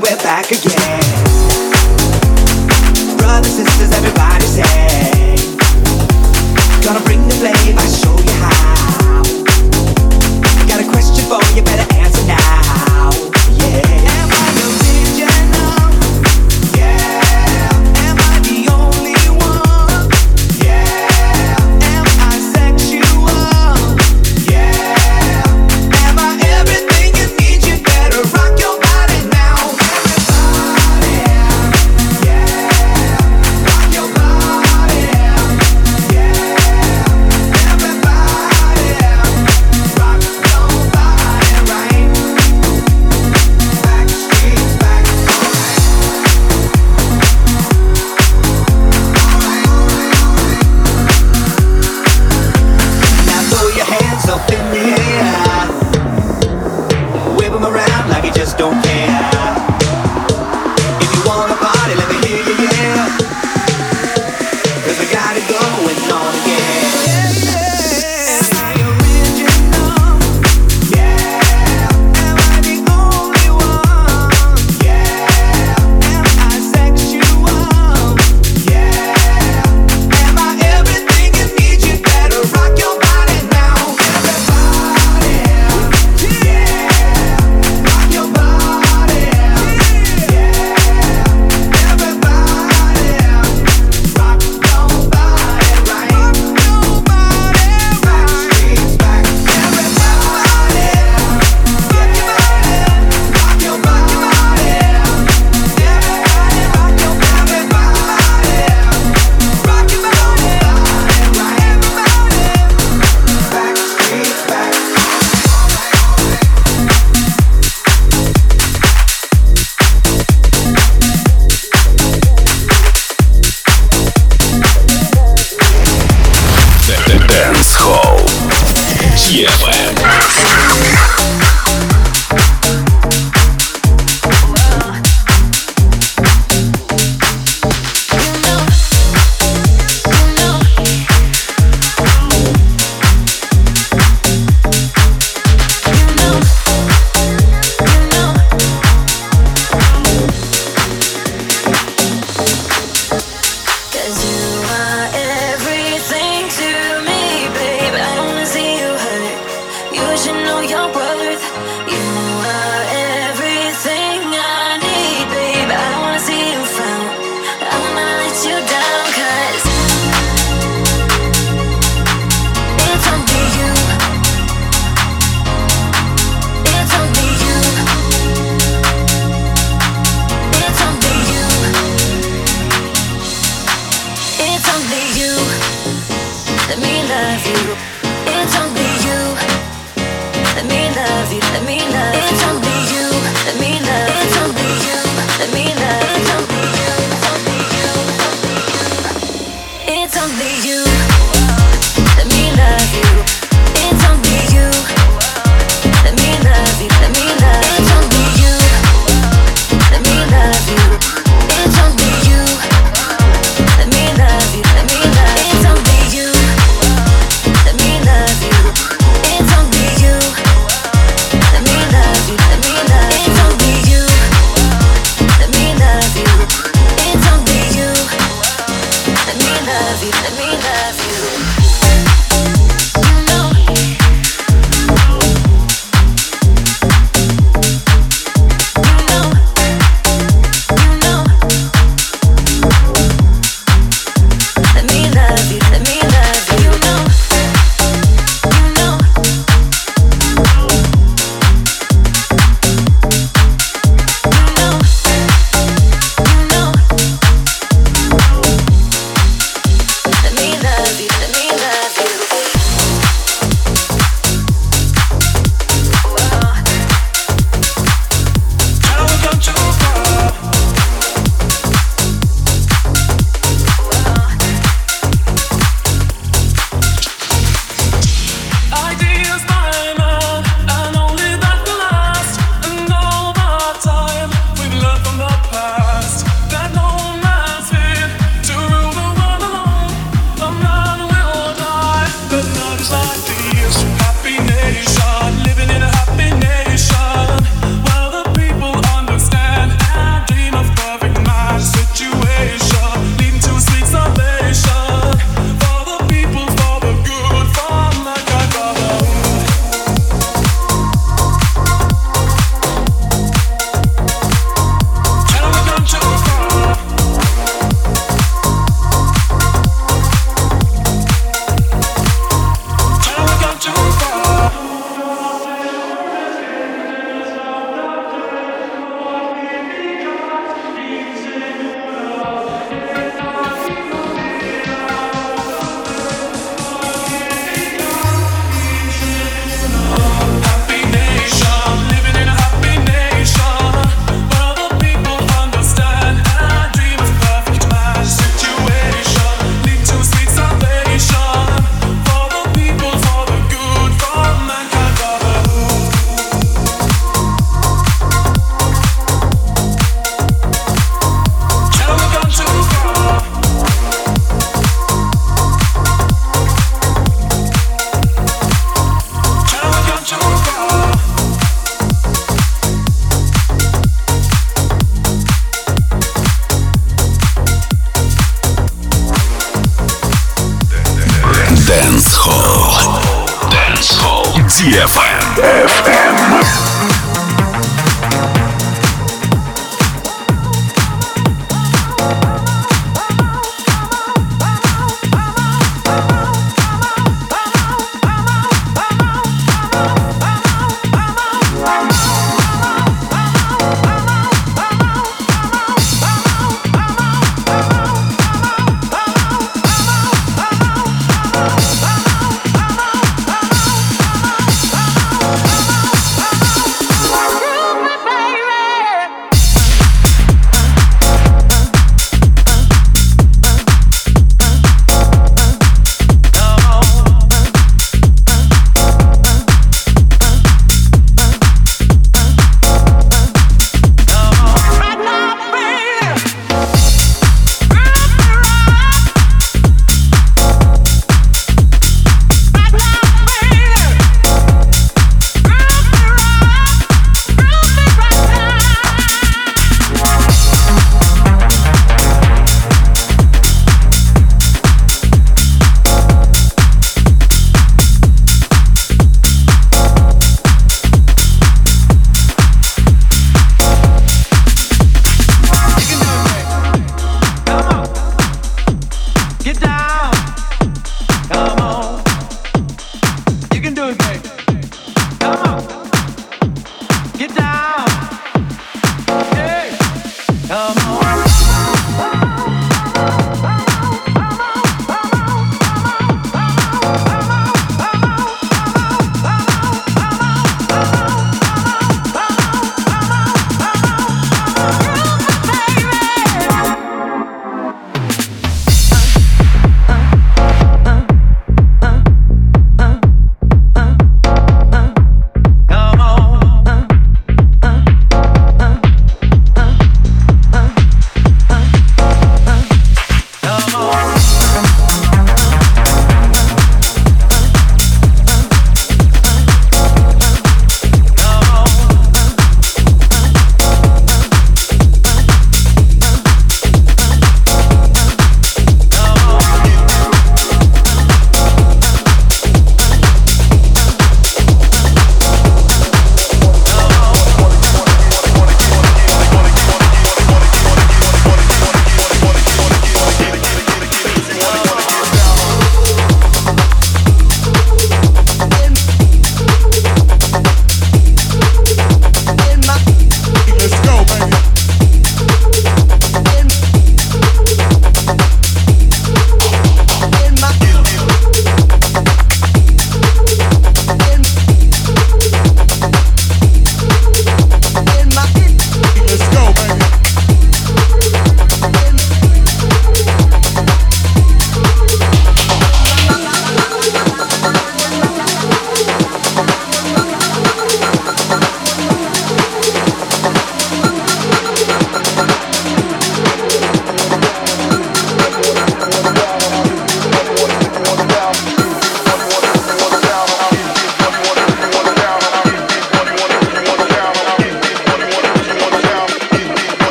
[0.00, 0.83] We're back again.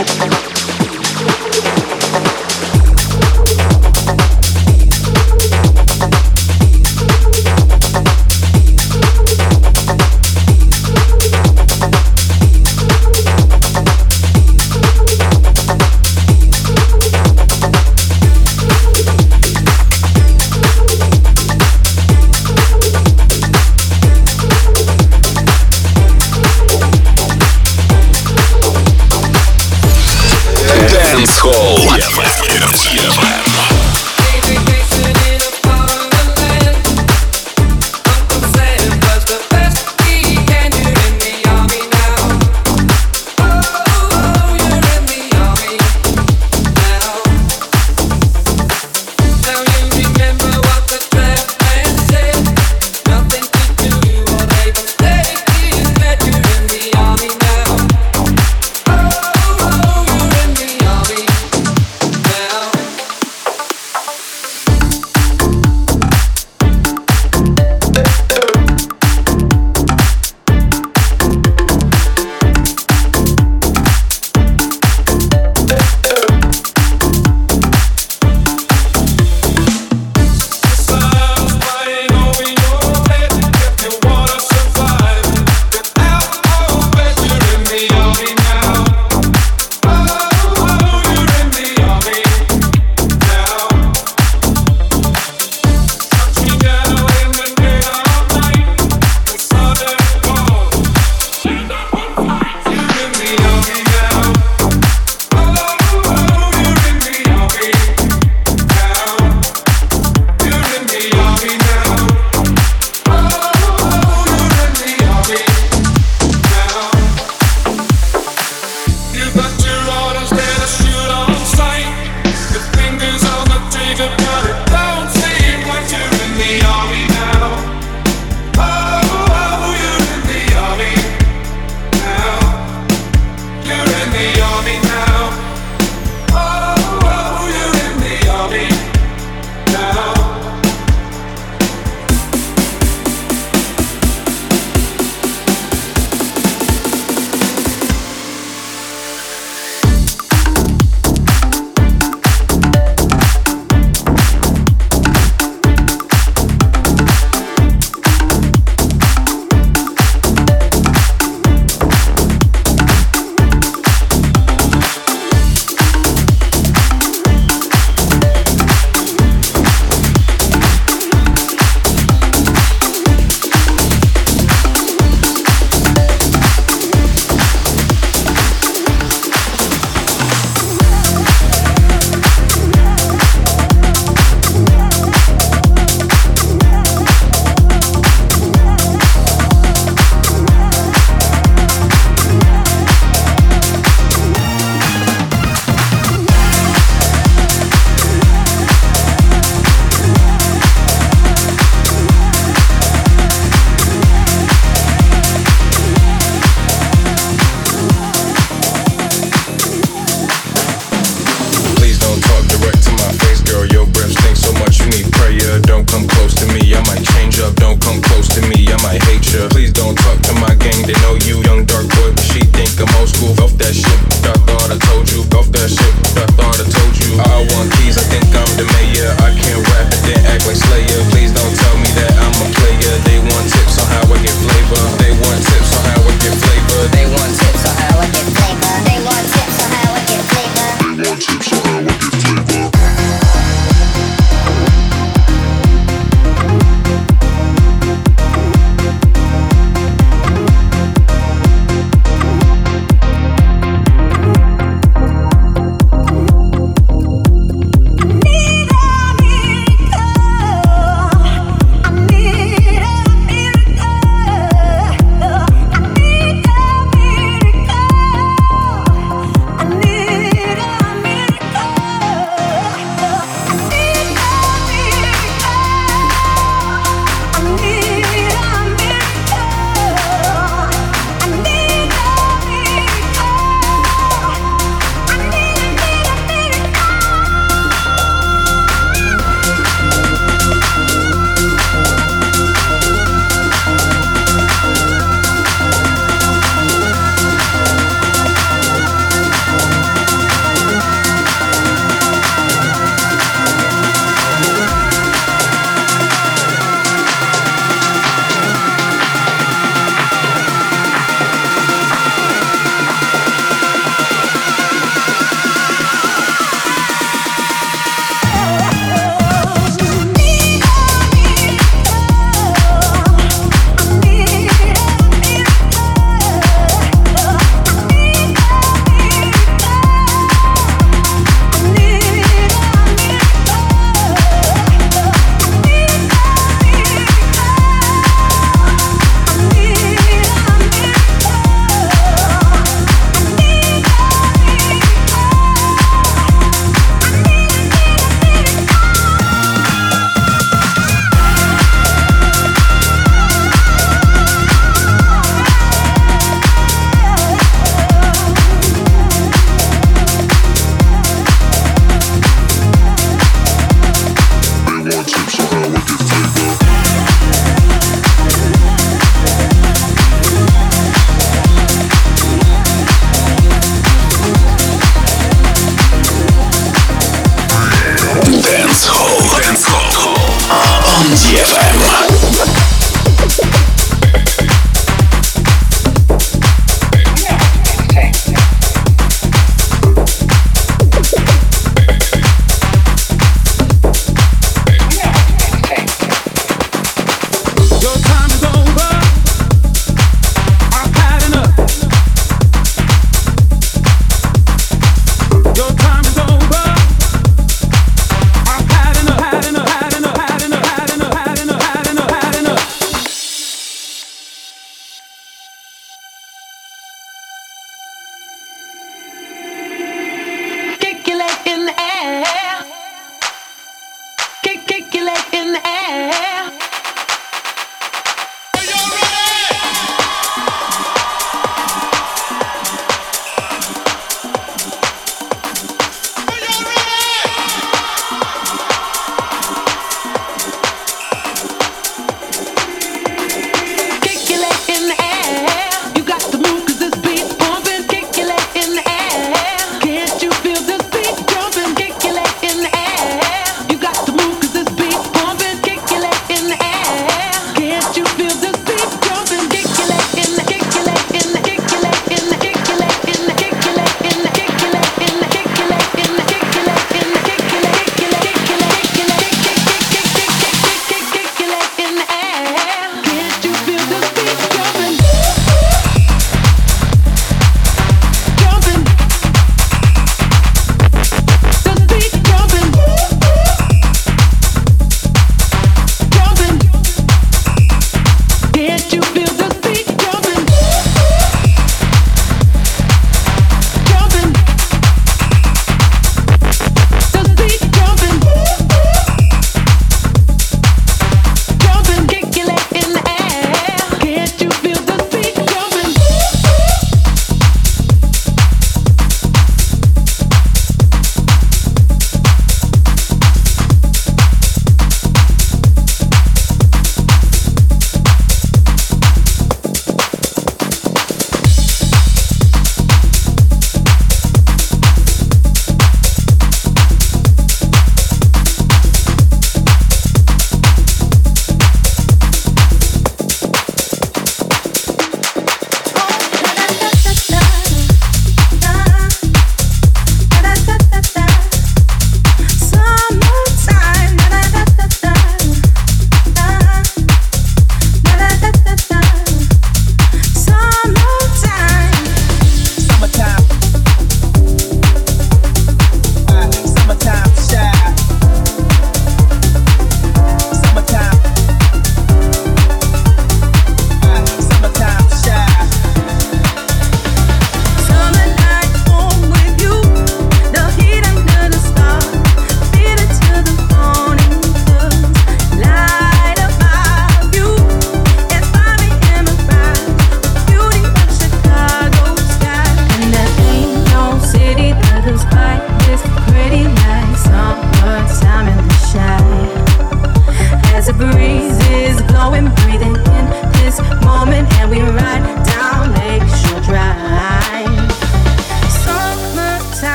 [0.00, 0.41] go.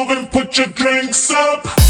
[0.00, 1.89] Moving, put your drinks up.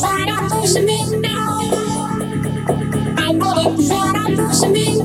[0.00, 1.58] Shut up, push me now.
[3.18, 4.97] I want it, shut up, push me